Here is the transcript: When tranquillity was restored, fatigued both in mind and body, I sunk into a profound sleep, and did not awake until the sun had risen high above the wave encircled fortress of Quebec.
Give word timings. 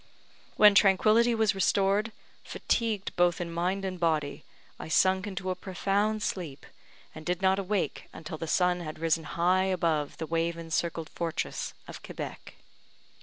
When 0.57 0.73
tranquillity 0.73 1.35
was 1.35 1.53
restored, 1.53 2.11
fatigued 2.43 3.15
both 3.15 3.39
in 3.39 3.51
mind 3.51 3.85
and 3.85 3.99
body, 3.99 4.43
I 4.79 4.87
sunk 4.87 5.27
into 5.27 5.51
a 5.51 5.55
profound 5.55 6.23
sleep, 6.23 6.65
and 7.13 7.23
did 7.23 7.43
not 7.43 7.59
awake 7.59 8.09
until 8.11 8.39
the 8.39 8.47
sun 8.47 8.79
had 8.79 8.97
risen 8.97 9.25
high 9.25 9.65
above 9.65 10.17
the 10.17 10.25
wave 10.25 10.57
encircled 10.57 11.09
fortress 11.09 11.75
of 11.87 12.01
Quebec. 12.01 12.55